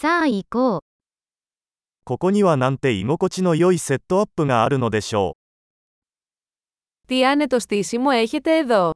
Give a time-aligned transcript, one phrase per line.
[0.00, 0.79] さあ行こう。
[2.05, 5.35] ここにはなんて居心地の良いセットアップがあるのでしょ
[7.07, 8.89] Τι άνετο στήσιμο έχετε εδώ.
[8.89, 8.93] う。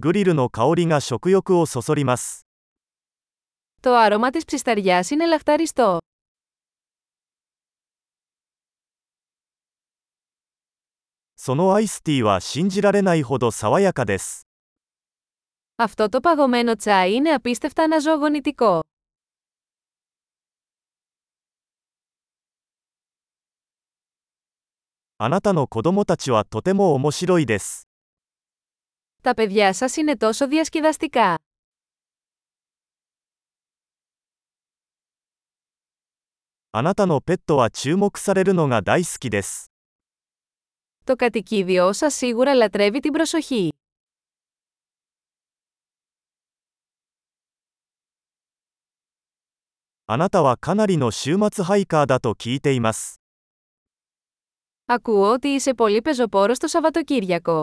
[0.00, 2.46] グリルの香りが食欲をそそります。
[3.82, 5.98] Το άρωμα της ψισταριάς είναι λαχταριστό.
[11.36, 14.46] そのアイスティーは信じられないほど爽やかです。
[15.82, 18.80] Αυτό το παγωμένο τσάι είναι απίστευτα αναζωογονητικό.
[29.22, 31.34] Τα παιδιά σας είναι τόσο διασκεδαστικά.
[41.04, 43.68] Το κατοικίδιό σας σίγουρα λατρεύει την προσοχή.
[50.09, 53.19] あなたはかなりの週末ハイカーだと聞いています。
[54.87, 57.61] Ακούω ότι είσαι πολύ πεζοπόρος το Σαββατοκύριακο.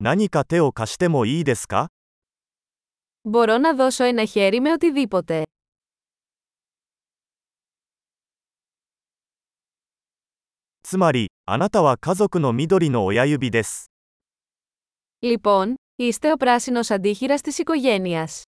[0.00, 1.88] 何か手を貸してもいいですか
[3.24, 5.44] Μπορώ να δώσω ένα χέρι με οτιδήποτε.
[10.82, 13.90] つまり、あなたは家族の緑の親指です。
[15.22, 18.43] Λοιπόν, Είστε ο πράσινος αντίχειρας της οικογένειας.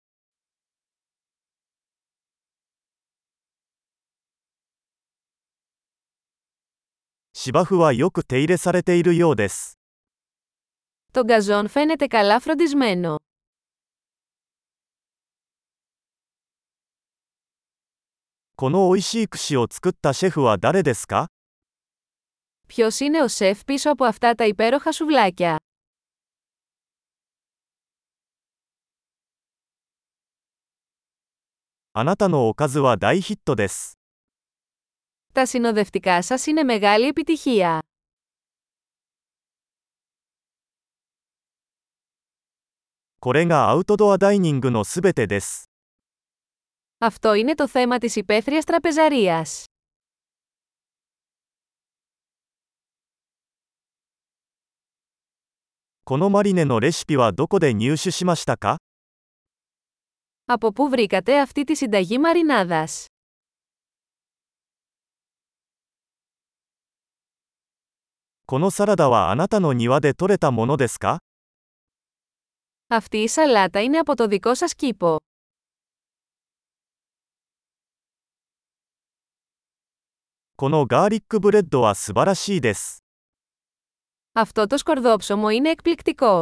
[11.12, 13.16] Το γκαζόν φαίνεται καλά φροντισμένο.
[22.68, 25.58] Ποιος είναι ο σεφ πίσω από αυτά τα υπέροχα σουβλάκια;
[31.93, 33.99] あなたのおかずは大ヒットです。
[35.33, 37.81] Τα συνοδευτικά σας είναι μεγάλη επιτυχία.
[43.19, 45.71] これがアウトドアダイニングのすべてです。
[46.99, 49.65] Αυτό είναι το θέμα της υπαίθριας τραπεζαρίας.
[56.05, 58.79] このマリネのレシピはどこで入手しましたか
[60.46, 63.06] Από πού βρήκατε αυτή τη συνταγή μαρινάδας;
[72.88, 75.18] Αυτή η σαλάτα είναι από το δικό σας κήπο.
[84.32, 86.42] Αυτό το σκορδόψωμο είναι εκπληκτικό.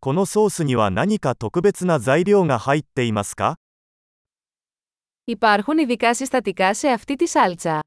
[0.00, 3.56] このソースには何か特別な材料が入っていますか
[5.26, 7.80] Υπάρχουν ειδικά συστατικά σε αυτή τη σάλτσα.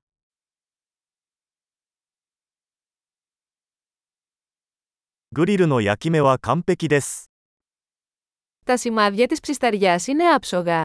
[5.32, 7.30] グリルの焼き目は完璧です。
[8.66, 10.82] Τα σημάδια της ψισταριάς είναι άψογα.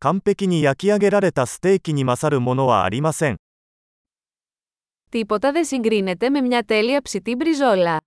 [0.00, 3.36] 完璧に焼き上げられたステーキに勝るものはありません。
[5.11, 7.97] Τίποτα δεν συγκρίνεται με μια τέλεια ψητή μπριζόλα.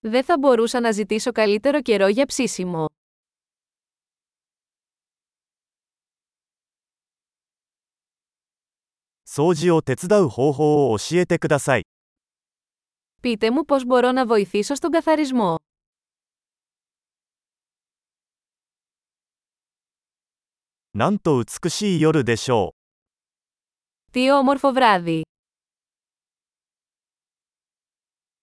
[0.00, 2.86] Δεν θα μπορούσα να ζητήσω καλύτερο καιρό για ψήσιμο.
[13.20, 15.56] Πείτε μου πώς μπορώ να βοηθήσω στον καθαρισμό.
[20.93, 22.73] なんと美しい夜でしょ
[24.09, 24.11] う。
[24.11, 25.23] Τι όμορφο βράδυ!